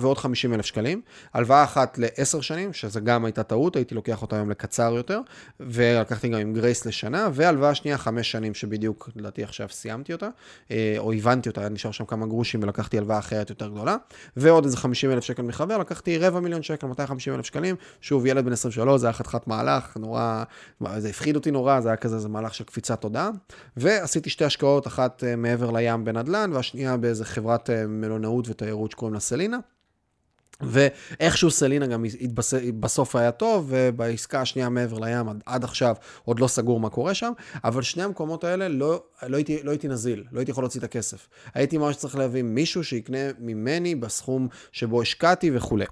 ועוד 0.00 0.18
50 0.18 0.54
אלף 0.54 0.66
שקלים, 0.66 1.00
הלוואה 1.34 1.64
אחת 1.64 1.98
לעשר 1.98 2.40
שנים, 2.40 2.72
שזה 2.72 3.00
גם 3.00 3.24
הייתה 3.24 3.42
טעות, 3.42 3.76
הייתי 3.76 3.94
לוקח 3.94 4.22
אותה 4.22 4.36
היום 4.36 4.50
לקצר 4.50 4.92
יותר, 4.96 5.20
ולקחתי 5.60 6.28
גם 6.28 6.38
עם 6.38 6.52
גרייס 6.52 6.86
לשנה, 6.86 7.28
והלוואה 7.32 7.74
שנייה 7.74 7.98
חמש 7.98 8.30
שנים, 8.30 8.54
שבדיוק, 8.54 9.10
לדעתי 9.16 9.44
עכשיו 9.44 9.68
סיימתי 9.70 10.12
אותה, 10.12 10.28
אה, 10.70 10.94
או 10.98 11.12
הבנתי 11.12 11.48
אותה, 11.48 11.68
נשאר 11.68 11.90
שם 11.90 12.04
כמה 12.04 12.26
גרושים 12.26 12.62
ולקחתי 12.62 12.98
הלוואה 12.98 13.18
אחרת 13.18 13.50
יותר 13.50 13.68
גדולה, 13.68 13.96
ועוד 14.36 14.64
איזה 14.64 14.76
50 14.76 15.10
אלף 15.10 15.24
שקל 15.24 15.42
מחבר, 15.42 15.78
לקחתי 15.78 16.18
רבע 16.18 16.40
מיליון 16.40 16.62
שקל, 16.62 16.86
250 16.86 17.34
אלף 17.34 17.46
שקלים, 17.46 17.76
שוב, 18.00 18.26
ילד 18.26 18.44
בן 18.44 18.52
23, 18.52 19.00
זה 19.00 19.06
היה 19.06 19.12
חתיכת 19.12 19.46
מהלך, 19.46 19.96
נורא, 19.96 20.44
זה 20.98 21.08
הפחיד 21.08 21.36
אותי 21.36 21.50
נורא, 21.50 21.80
זה 21.80 21.88
היה 21.88 21.96
כזה, 21.96 22.18
זה 22.18 22.28
מהלך 22.28 22.54
של 22.54 22.64
קפיצת 22.64 23.00
תודעה, 23.00 23.30
ועשיתי 23.76 24.30
שתי 24.30 24.44
השקעות, 24.44 24.86
אחת 24.86 25.24
אה, 25.24 25.36
מעבר 25.36 25.70
לים 25.70 26.04
בנדל"ן, 26.04 26.50
והשנייה 26.52 26.96
באיזה 26.96 27.24
חברת 27.24 27.70
אה, 27.70 27.86
מלונאות 27.86 28.48
ותיירות 28.48 28.91
שקוראים 28.92 29.14
לה 29.14 29.20
סלינה. 29.20 29.58
ואיכשהו 30.62 31.50
סלינה 31.50 31.86
גם. 31.86 32.04
בסוף 32.80 33.16
היה 33.16 33.32
טוב, 33.32 33.66
ובעסקה 33.68 34.40
השנייה 34.40 34.68
מעבר 34.68 34.98
לים 34.98 35.28
עד, 35.28 35.42
עד 35.46 35.64
עכשיו 35.64 35.94
עוד 36.24 36.40
לא 36.40 36.48
סגור 36.48 36.80
מה 36.80 36.90
קורה 36.90 37.14
שם, 37.14 37.32
אבל 37.64 37.82
שני 37.82 38.02
המקומות 38.02 38.44
האלה 38.44 38.68
לא, 38.68 39.02
לא, 39.22 39.36
הייתי, 39.36 39.62
לא 39.62 39.70
הייתי 39.70 39.88
נזיל, 39.88 40.24
לא 40.32 40.38
הייתי 40.38 40.50
יכול 40.50 40.64
להוציא 40.64 40.80
את 40.80 40.84
הכסף. 40.84 41.28
הייתי 41.54 41.78
ממש 41.78 41.96
צריך 41.96 42.16
להביא 42.16 42.42
מישהו 42.42 42.84
שיקנה 42.84 43.18
ממני 43.38 43.94
בסכום 43.94 44.48
שבו 44.72 45.02
השקעתי 45.02 45.50
וכולי. 45.54 45.84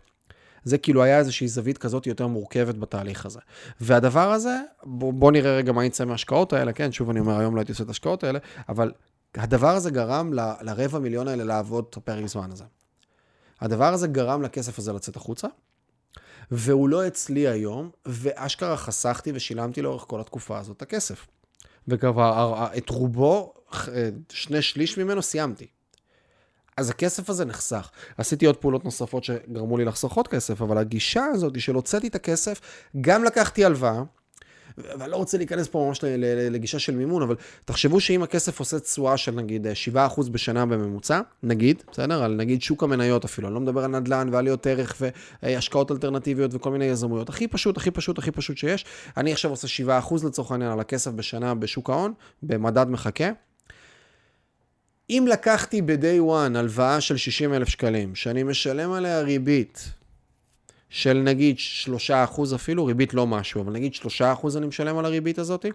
זה 0.64 0.78
כאילו 0.78 1.02
היה 1.02 1.18
איזושהי 1.18 1.48
זווית 1.48 1.78
כזאת 1.78 2.06
יותר 2.06 2.26
מורכבת 2.26 2.74
בתהליך 2.74 3.26
הזה. 3.26 3.40
והדבר 3.80 4.32
הזה, 4.32 4.60
בוא, 4.82 5.12
בוא 5.12 5.32
נראה 5.32 5.56
רגע 5.56 5.72
מה 5.72 5.84
יצא 5.84 6.04
מההשקעות 6.04 6.52
האלה, 6.52 6.72
כן, 6.72 6.92
שוב 6.92 7.10
אני 7.10 7.20
אומר, 7.20 7.38
היום 7.38 7.54
לא 7.54 7.60
הייתי 7.60 7.72
עושה 7.72 7.84
את 7.84 7.88
ההשקעות 7.88 8.24
האלה, 8.24 8.38
אבל 8.68 8.92
הדבר 9.34 9.68
הזה 9.76 9.90
גרם 9.90 10.32
ל, 10.34 10.40
לרבע 10.60 10.98
מיליון 10.98 11.28
האלה 11.28 11.44
לעבוד 11.44 11.84
את 11.90 11.96
הפרק 11.96 12.26
זמן 12.26 12.52
הזה. 12.52 12.64
הדבר 13.60 13.92
הזה 13.92 14.06
גרם 14.06 14.42
לכסף 14.42 14.78
הזה 14.78 14.92
לצאת 14.92 15.16
החוצה, 15.16 15.48
והוא 16.50 16.88
לא 16.88 17.06
אצלי 17.06 17.48
היום, 17.48 17.90
ואשכרה 18.06 18.76
חסכתי 18.76 19.32
ושילמתי 19.34 19.82
לאורך 19.82 20.04
כל 20.06 20.20
התקופה 20.20 20.58
הזאת 20.58 20.76
את 20.76 20.82
הכסף. 20.82 21.26
וכבר 21.88 22.66
את 22.76 22.88
רובו 22.88 23.54
שני 24.28 24.62
שליש 24.62 24.98
ממנו, 24.98 25.22
סיימתי. 25.22 25.66
אז 26.76 26.90
הכסף 26.90 27.30
הזה 27.30 27.44
נחסך. 27.44 27.90
עשיתי 28.18 28.46
עוד 28.46 28.56
פעולות 28.56 28.84
נוספות 28.84 29.24
שגרמו 29.24 29.76
לי 29.76 29.84
לחסוך 29.84 30.16
עוד 30.16 30.28
כסף, 30.28 30.62
אבל 30.62 30.78
הגישה 30.78 31.24
הזאת 31.24 31.60
של 31.60 31.74
הוצאתי 31.74 32.08
את 32.08 32.14
הכסף, 32.14 32.60
גם 33.00 33.24
לקחתי 33.24 33.64
הלוואה, 33.64 34.02
ואני 34.78 35.10
לא 35.10 35.16
רוצה 35.16 35.38
להיכנס 35.38 35.68
פה 35.68 35.86
ממש 35.88 36.00
לגישה 36.50 36.78
של 36.78 36.94
מימון, 36.94 37.22
אבל 37.22 37.34
תחשבו 37.64 38.00
שאם 38.00 38.22
הכסף 38.22 38.58
עושה 38.58 38.80
תשואה 38.80 39.16
של 39.16 39.32
נגיד 39.32 39.66
7% 39.94 40.30
בשנה 40.30 40.66
בממוצע, 40.66 41.20
נגיד, 41.42 41.82
בסדר? 41.92 42.22
על 42.22 42.34
נגיד 42.34 42.62
שוק 42.62 42.82
המניות 42.82 43.24
אפילו, 43.24 43.48
אני 43.48 43.54
לא 43.54 43.60
מדבר 43.60 43.84
על 43.84 43.90
נדל"ן 43.90 44.28
ועליות 44.32 44.66
ערך 44.66 45.02
והשקעות 45.42 45.90
אלטרנטיביות 45.90 46.54
וכל 46.54 46.70
מיני 46.70 46.84
יזמויות. 46.84 47.28
הכי 47.28 47.48
פשוט, 47.48 47.76
הכי 47.76 47.90
פשוט, 47.90 48.18
הכי 48.18 48.30
פשוט 48.30 48.56
שיש. 48.56 48.84
אני 49.16 49.32
עכשיו 49.32 49.50
עושה 49.50 49.84
7% 50.08 50.26
לצורך 50.26 50.50
העניין 50.50 50.72
על 50.72 50.80
הכסף 50.80 51.10
בשנה 51.10 51.54
בשוק 51.54 51.90
ההון, 51.90 52.12
במדד 52.42 52.86
מחכה. 52.88 53.30
אם 55.10 55.26
לקחתי 55.30 55.82
ב-day 55.82 56.20
one 56.28 56.58
הלוואה 56.58 57.00
של 57.00 57.16
60 57.16 57.54
אלף 57.54 57.68
שקלים, 57.68 58.14
שאני 58.14 58.42
משלם 58.42 58.92
עליה 58.92 59.20
ריבית 59.20 59.90
של 60.90 61.14
נגיד 61.14 61.56
3% 62.08 62.54
אפילו, 62.54 62.86
ריבית 62.86 63.14
לא 63.14 63.26
משהו, 63.26 63.62
אבל 63.62 63.72
נגיד 63.72 63.92
3% 64.20 64.56
אני 64.56 64.66
משלם 64.66 64.98
על 64.98 65.04
הריבית 65.04 65.38
הזאת, 65.38 65.66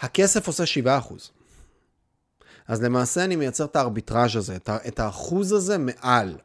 הכסף 0.00 0.46
עושה 0.46 0.64
7%. 0.84 1.14
אז 2.68 2.82
למעשה 2.82 3.24
אני 3.24 3.36
מייצר 3.36 3.64
את 3.64 3.76
הארביטראז' 3.76 4.36
הזה, 4.36 4.56
את 4.88 5.00
האחוז 5.00 5.52
הזה 5.52 5.78
מעל. 5.78 6.36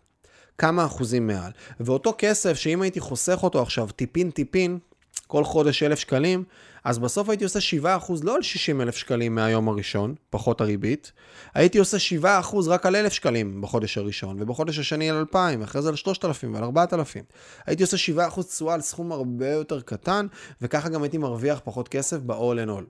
כמה 0.58 0.86
אחוזים 0.86 1.28
מעל. 1.28 1.52
ואותו 1.80 2.14
כסף, 2.18 2.54
שאם 2.54 2.82
הייתי 2.82 3.00
חוסך 3.00 3.40
אותו 3.44 3.62
עכשיו 3.62 3.88
טיפין 3.88 4.32
טיפין, 4.32 4.80
כל 5.28 5.44
חודש 5.44 5.84
1,000 5.84 6.00
שקלים, 6.00 6.44
אז 6.84 7.00
בסוף 7.00 7.30
הייתי 7.30 7.44
עושה 7.44 7.60
7% 7.84 7.86
לא 8.24 8.36
על 8.36 8.42
60 8.42 8.82
אלף 8.82 8.96
שקלים 8.96 9.36
מהיום 9.36 9.70
הראשון, 9.70 10.16
פחות 10.30 10.62
הריבית, 10.62 11.12
הייתי 11.54 11.78
עושה 11.78 11.98
7% 12.24 12.26
רק 12.68 12.86
על 12.86 12.96
1,000 12.96 13.14
שקלים 13.14 13.62
בחודש 13.62 13.98
הראשון, 13.98 14.38
ובחודש 14.40 14.80
השני 14.80 15.10
על 15.10 15.18
2,000, 15.18 15.62
ואחרי 15.62 15.82
זה 15.82 15.90
על 15.90 15.96
3,000 15.96 16.54
ועל 16.54 16.64
4,000. 16.64 17.24
הייתי 17.66 17.84
עושה 17.84 17.98
7% 18.30 18.44
תשואה 18.44 18.74
על 18.74 18.82
סכום 18.82 19.12
הרבה 19.12 19.50
יותר 19.50 19.82
קטן, 19.82 20.28
וככה 20.62 20.90
גם 20.90 21.04
הייתי 21.04 21.18
מרוויח 21.18 21.62
פחות 21.64 21.88
כסף 21.88 22.18
ב-all 22.18 22.66
in 22.66 22.70
all. 22.70 22.84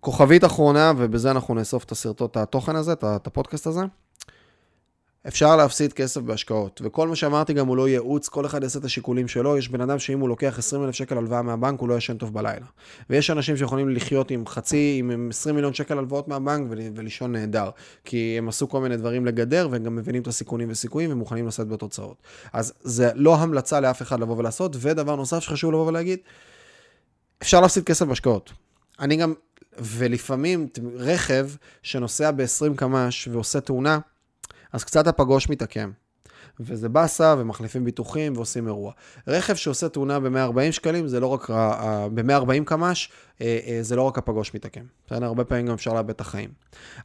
כוכבית 0.00 0.44
אחרונה, 0.44 0.92
ובזה 0.96 1.30
אנחנו 1.30 1.54
נאסוף 1.54 1.84
את 1.84 1.92
הסרטות, 1.92 2.36
התוכן 2.36 2.76
הזה, 2.76 2.92
את 2.92 3.26
הפודקאסט 3.26 3.66
הזה. 3.66 3.80
אפשר 5.28 5.56
להפסיד 5.56 5.92
כסף 5.92 6.20
בהשקעות, 6.20 6.80
וכל 6.84 7.08
מה 7.08 7.16
שאמרתי 7.16 7.52
גם 7.52 7.66
הוא 7.66 7.76
לא 7.76 7.88
ייעוץ, 7.88 8.28
כל 8.28 8.46
אחד 8.46 8.62
יעשה 8.62 8.78
את 8.78 8.84
השיקולים 8.84 9.28
שלו, 9.28 9.56
יש 9.58 9.68
בן 9.68 9.80
אדם 9.80 9.98
שאם 9.98 10.20
הוא 10.20 10.28
לוקח 10.28 10.58
20 10.58 10.84
אלף 10.84 10.94
שקל 10.94 11.18
הלוואה 11.18 11.42
מהבנק, 11.42 11.80
הוא 11.80 11.88
לא 11.88 11.94
ישן 11.94 12.16
טוב 12.16 12.34
בלילה. 12.34 12.66
ויש 13.10 13.30
אנשים 13.30 13.56
שיכולים 13.56 13.88
לחיות 13.88 14.30
עם 14.30 14.46
חצי, 14.46 14.96
עם 14.98 15.28
20 15.30 15.54
מיליון 15.54 15.74
שקל 15.74 15.98
הלוואות 15.98 16.28
מהבנק 16.28 16.66
ולישון 16.94 17.32
נהדר, 17.32 17.70
כי 18.04 18.34
הם 18.38 18.48
עשו 18.48 18.68
כל 18.68 18.80
מיני 18.80 18.96
דברים 18.96 19.26
לגדר, 19.26 19.68
והם 19.70 19.84
גם 19.84 19.96
מבינים 19.96 20.22
את 20.22 20.26
הסיכונים 20.26 20.68
וסיכויים 20.70 21.12
ומוכנים 21.12 21.46
לשאת 21.46 21.68
בתוצאות. 21.68 22.16
אז 22.52 22.72
זה 22.80 23.10
לא 23.14 23.36
המלצה 23.36 23.80
לאף 23.80 24.02
אחד 24.02 24.20
לבוא 24.20 24.36
ולעשות, 24.36 24.76
ודבר 24.80 25.16
נוסף 25.16 25.38
שחשוב 25.38 25.72
לבוא 25.72 25.86
ולהגיד, 25.86 26.18
אפשר 27.42 27.60
להפסיד 27.60 27.84
כסף 27.84 28.06
בהשקעות. 28.06 28.52
אני 29.00 29.16
גם, 29.16 29.34
ולפעמים 29.78 30.68
רכב 30.96 31.48
שנוסע 31.82 32.30
ב-20 32.30 32.76
קמ"ש 32.76 33.28
ועושה 33.28 33.60
תאונה, 33.60 33.98
אז 34.74 34.84
קצת 34.84 35.06
הפגוש 35.06 35.48
מתעקם. 35.48 35.90
וזה 36.60 36.88
באסה, 36.88 37.34
ומחליפים 37.38 37.84
ביטוחים 37.84 38.32
ועושים 38.36 38.66
אירוע. 38.66 38.92
רכב 39.26 39.54
שעושה 39.54 39.88
תאונה 39.88 40.20
ב-140 40.20 40.72
שקלים, 40.72 41.08
זה 41.08 41.20
לא 41.20 41.26
רק, 41.26 41.50
ב-140 42.14 42.64
קמ"ש, 42.64 43.08
אה, 43.40 43.58
אה, 43.66 43.78
זה 43.82 43.96
לא 43.96 44.02
רק 44.02 44.18
הפגוש 44.18 44.54
מתעקם. 44.54 44.84
בסדר? 45.06 45.24
הרבה 45.24 45.44
פעמים 45.44 45.66
גם 45.66 45.74
אפשר 45.74 45.92
לאבד 45.92 46.10
את 46.10 46.20
החיים. 46.20 46.50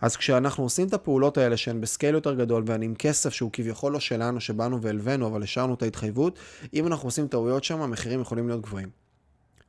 אז 0.01 0.15
כשאנחנו 0.15 0.63
עושים 0.63 0.87
את 0.87 0.93
הפעולות 0.93 1.37
האלה 1.37 1.57
שהן 1.57 1.81
בסקייל 1.81 2.15
יותר 2.15 2.33
גדול, 2.33 2.63
ואני 2.65 2.85
עם 2.85 2.95
כסף 2.95 3.33
שהוא 3.33 3.49
כביכול 3.53 3.93
לא 3.93 3.99
שלנו, 3.99 4.41
שבאנו 4.41 4.81
והלווינו, 4.81 5.27
אבל 5.27 5.43
השארנו 5.43 5.73
את 5.73 5.81
ההתחייבות, 5.81 6.39
אם 6.73 6.87
אנחנו 6.87 7.07
עושים 7.07 7.27
טעויות 7.27 7.63
שם, 7.63 7.81
המחירים 7.81 8.21
יכולים 8.21 8.47
להיות 8.47 8.61
גבוהים. 8.61 8.89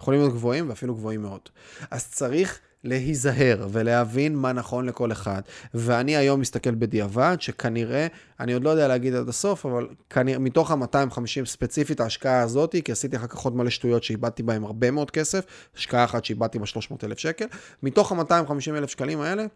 יכולים 0.00 0.21
להיות 0.21 0.33
גבוהים 0.33 0.69
ואפילו 0.69 0.95
גבוהים 0.95 1.23
מאוד. 1.23 1.49
אז 1.90 2.11
צריך 2.11 2.61
להיזהר 2.85 3.69
ולהבין 3.71 4.37
מה 4.37 4.53
נכון 4.53 4.87
לכל 4.87 5.13
אחד. 5.13 5.43
ואני 5.75 6.17
היום 6.17 6.41
מסתכל 6.41 6.75
בדיעבד, 6.75 7.37
שכנראה, 7.41 8.07
אני 8.41 8.53
עוד 8.53 8.65
לא 8.65 8.71
יודע 8.71 8.89
להגיד 8.89 9.15
עד 9.15 9.29
הסוף, 9.29 9.67
אבל 9.67 9.89
כנראה, 10.11 10.39
מתוך 10.39 10.71
ה-250 10.71 11.45
ספציפית 11.45 12.01
ההשקעה 12.01 12.41
הזאת, 12.41 12.77
כי 12.85 12.93
עשיתי 12.93 13.17
אחר 13.17 13.27
כך 13.27 13.39
עוד 13.39 13.57
מלא 13.57 13.71
שטויות 13.71 14.05
שאיבדתי 14.05 14.43
בהם 14.43 14.65
הרבה 14.65 14.91
מאוד 14.91 15.11
כסף, 15.11 15.45
השקעה 15.77 16.05
אחת 16.05 16.25
שאיבדתי 16.25 16.59
בה 16.59 16.67
300,000 16.67 17.19
שקל, 17.19 17.47
מתוך 17.83 18.13
ה-250,000 18.13 18.87
שקלים 18.87 19.21
האלה, 19.21 19.47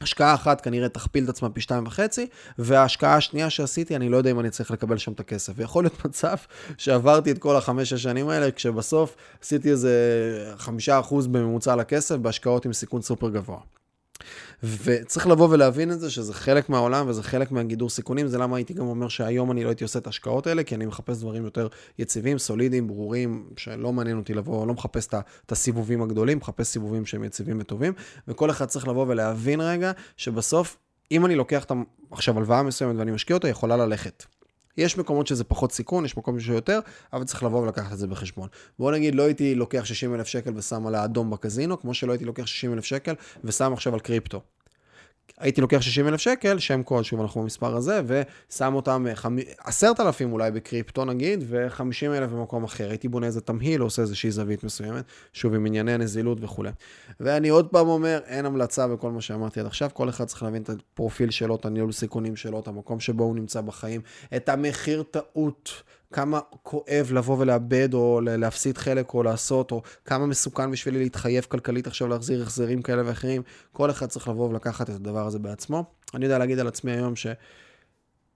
השקעה 0.00 0.34
אחת 0.34 0.60
כנראה 0.60 0.88
תכפיל 0.88 1.24
את 1.24 1.28
עצמה 1.28 1.50
פי 1.50 1.60
שתיים 1.60 1.86
וחצי, 1.86 2.26
וההשקעה 2.58 3.16
השנייה 3.16 3.50
שעשיתי, 3.50 3.96
אני 3.96 4.08
לא 4.08 4.16
יודע 4.16 4.30
אם 4.30 4.40
אני 4.40 4.50
צריך 4.50 4.70
לקבל 4.70 4.98
שם 4.98 5.12
את 5.12 5.20
הכסף. 5.20 5.52
ויכול 5.56 5.84
להיות 5.84 6.04
מצב 6.04 6.36
שעברתי 6.78 7.30
את 7.30 7.38
כל 7.38 7.56
החמש-שש 7.56 8.02
שנים 8.02 8.28
האלה, 8.28 8.50
כשבסוף 8.50 9.16
עשיתי 9.42 9.70
איזה 9.70 10.54
חמישה 10.56 11.00
אחוז 11.00 11.26
בממוצע 11.26 11.76
לכסף 11.76 12.16
בהשקעות 12.16 12.64
עם 12.64 12.72
סיכון 12.72 13.02
סופר 13.02 13.28
גבוה. 13.30 13.77
וצריך 14.62 15.26
לבוא 15.26 15.48
ולהבין 15.50 15.92
את 15.92 16.00
זה, 16.00 16.10
שזה 16.10 16.34
חלק 16.34 16.68
מהעולם 16.68 17.08
וזה 17.08 17.22
חלק 17.22 17.50
מהגידור 17.52 17.90
סיכונים, 17.90 18.26
זה 18.26 18.38
למה 18.38 18.56
הייתי 18.56 18.74
גם 18.74 18.86
אומר 18.86 19.08
שהיום 19.08 19.50
אני 19.50 19.64
לא 19.64 19.68
הייתי 19.68 19.84
עושה 19.84 19.98
את 19.98 20.06
ההשקעות 20.06 20.46
האלה, 20.46 20.62
כי 20.62 20.74
אני 20.74 20.86
מחפש 20.86 21.18
דברים 21.18 21.44
יותר 21.44 21.68
יציבים, 21.98 22.38
סולידיים, 22.38 22.86
ברורים, 22.86 23.48
שלא 23.56 23.92
מעניין 23.92 24.18
אותי 24.18 24.34
לבוא, 24.34 24.66
לא 24.66 24.74
מחפש 24.74 25.06
את 25.46 25.52
הסיבובים 25.52 26.02
הגדולים, 26.02 26.38
מחפש 26.38 26.66
סיבובים 26.66 27.06
שהם 27.06 27.24
יציבים 27.24 27.56
וטובים, 27.60 27.92
וכל 28.28 28.50
אחד 28.50 28.64
צריך 28.64 28.88
לבוא 28.88 29.06
ולהבין 29.08 29.60
רגע, 29.60 29.92
שבסוף, 30.16 30.76
אם 31.12 31.26
אני 31.26 31.36
לוקח 31.36 31.66
עכשיו 32.10 32.38
הלוואה 32.38 32.62
מסוימת 32.62 32.96
ואני 32.98 33.10
משקיע 33.10 33.36
אותה, 33.36 33.48
יכולה 33.48 33.76
ללכת. 33.76 34.37
יש 34.78 34.98
מקומות 34.98 35.26
שזה 35.26 35.44
פחות 35.44 35.72
סיכון, 35.72 36.04
יש 36.04 36.16
מקומות 36.16 36.40
שזה 36.40 36.52
יותר, 36.52 36.80
אבל 37.12 37.24
צריך 37.24 37.42
לבוא 37.42 37.62
ולקחת 37.62 37.92
את 37.92 37.98
זה 37.98 38.06
בחשבון. 38.06 38.48
בוא 38.78 38.92
נגיד, 38.92 39.14
לא 39.14 39.22
הייתי 39.22 39.54
לוקח 39.54 39.84
60 39.84 40.14
אלף 40.14 40.26
שקל 40.26 40.52
ושם 40.56 40.86
על 40.86 40.94
האדום 40.94 41.30
בקזינו, 41.30 41.80
כמו 41.80 41.94
שלא 41.94 42.12
הייתי 42.12 42.24
לוקח 42.24 42.46
60 42.46 42.72
אלף 42.72 42.84
שקל 42.84 43.14
ושם 43.44 43.72
עכשיו 43.72 43.94
על 43.94 44.00
קריפטו. 44.00 44.40
הייתי 45.38 45.60
לוקח 45.60 45.80
60 45.80 46.08
אלף 46.08 46.20
שקל, 46.20 46.58
שם 46.58 46.82
קוד, 46.82 47.04
שוב 47.04 47.20
אנחנו 47.20 47.42
במספר 47.42 47.76
הזה, 47.76 48.00
ושם 48.06 48.74
אותם 48.74 49.06
10,000 49.64 50.32
אולי 50.32 50.50
בקריפטו 50.50 51.04
נגיד, 51.04 51.44
ו-50 51.46 52.06
אלף 52.06 52.30
במקום 52.30 52.64
אחר. 52.64 52.88
הייתי 52.88 53.08
בונה 53.08 53.26
איזה 53.26 53.40
תמהיל, 53.40 53.80
עושה 53.80 54.02
איזושהי 54.02 54.30
זווית 54.30 54.64
מסוימת, 54.64 55.04
שוב 55.32 55.54
עם 55.54 55.66
ענייני 55.66 55.92
הנזילות 55.92 56.38
וכולי. 56.40 56.70
ואני 57.20 57.48
עוד 57.48 57.68
פעם 57.68 57.88
אומר, 57.88 58.20
אין 58.26 58.46
המלצה 58.46 58.88
בכל 58.88 59.10
מה 59.10 59.20
שאמרתי 59.20 59.60
עד 59.60 59.66
עכשיו, 59.66 59.90
כל 59.92 60.08
אחד 60.08 60.24
צריך 60.24 60.42
להבין 60.42 60.62
את 60.62 60.70
הפרופיל 60.70 61.30
שלו, 61.30 61.56
את 61.56 61.64
הניהול 61.64 61.92
סיכונים 61.92 62.36
שלו, 62.36 62.60
את 62.60 62.68
המקום 62.68 63.00
שבו 63.00 63.24
הוא 63.24 63.36
נמצא 63.36 63.60
בחיים, 63.60 64.00
את 64.36 64.48
המחיר 64.48 65.02
טעות. 65.02 65.82
כמה 66.12 66.40
כואב 66.62 67.08
לבוא 67.12 67.36
ולאבד 67.38 67.94
או 67.94 68.20
להפסיד 68.22 68.78
חלק 68.78 69.14
או 69.14 69.22
לעשות, 69.22 69.72
או 69.72 69.82
כמה 70.04 70.26
מסוכן 70.26 70.70
בשבילי 70.70 70.98
להתחייב 70.98 71.44
כלכלית 71.44 71.86
עכשיו 71.86 72.08
להחזיר 72.08 72.42
החזרים 72.42 72.82
כאלה 72.82 73.02
ואחרים. 73.06 73.42
כל 73.72 73.90
אחד 73.90 74.06
צריך 74.06 74.28
לבוא 74.28 74.48
ולקחת 74.48 74.90
את 74.90 74.94
הדבר 74.94 75.26
הזה 75.26 75.38
בעצמו. 75.38 75.84
אני 76.14 76.24
יודע 76.24 76.38
להגיד 76.38 76.58
על 76.58 76.68
עצמי 76.68 76.92
היום 76.92 77.16
ש... 77.16 77.26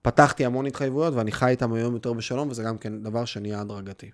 פתחתי 0.03 0.45
המון 0.45 0.65
התחייבויות 0.65 1.13
ואני 1.13 1.31
חי 1.31 1.49
איתם 1.49 1.73
היום 1.73 1.93
יותר 1.93 2.13
בשלום, 2.13 2.49
וזה 2.49 2.63
גם 2.63 2.77
כן 2.77 3.03
דבר 3.03 3.25
שנהיה 3.25 3.61
הדרגתי. 3.61 4.09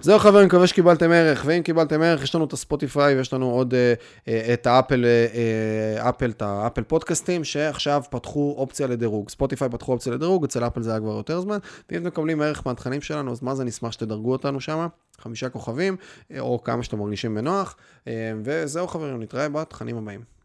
זהו 0.00 0.18
חברים, 0.18 0.46
מקווה 0.46 0.66
שקיבלתם 0.66 1.10
ערך, 1.10 1.42
ואם 1.46 1.62
קיבלתם 1.62 2.02
ערך, 2.02 2.22
יש 2.22 2.34
לנו 2.34 2.44
את 2.44 2.52
הספוטיפיי 2.52 3.16
ויש 3.16 3.32
לנו 3.32 3.50
עוד 3.50 3.74
אה, 3.74 4.26
אה, 4.26 4.30
את 4.52 4.66
האפל, 4.66 5.04
אה, 5.04 6.08
אפל, 6.08 6.30
את 6.30 6.42
האפל 6.42 6.82
פודקאסטים, 6.82 7.44
שעכשיו 7.44 8.02
פתחו 8.10 8.54
אופציה 8.58 8.86
לדירוג. 8.86 9.28
ספוטיפיי 9.28 9.68
פתחו 9.68 9.92
אופציה 9.92 10.12
לדירוג, 10.12 10.44
אצל 10.44 10.66
אפל 10.66 10.82
זה 10.82 10.90
היה 10.90 11.00
כבר 11.00 11.16
יותר 11.16 11.40
זמן, 11.40 11.58
ואם 11.90 11.98
אתם 11.98 12.06
מקבלים 12.06 12.42
ערך 12.42 12.66
מהתכנים 12.66 13.00
שלנו, 13.00 13.32
אז 13.32 13.42
מה 13.42 13.54
זה 13.54 13.64
נשמח 13.64 13.92
שתדרגו 13.92 14.32
אותנו 14.32 14.60
שם, 14.60 14.86
חמישה 15.18 15.48
כוכבים, 15.48 15.96
או 16.38 16.64
כמה 16.64 16.82
שאתם 16.82 16.98
מרגישים 16.98 17.34
בנוח. 17.34 17.76
וזהו 18.44 18.86
חברים, 18.86 19.22
נתראה 19.22 19.48
בתכנים 19.48 19.96
הבאים. 19.96 20.39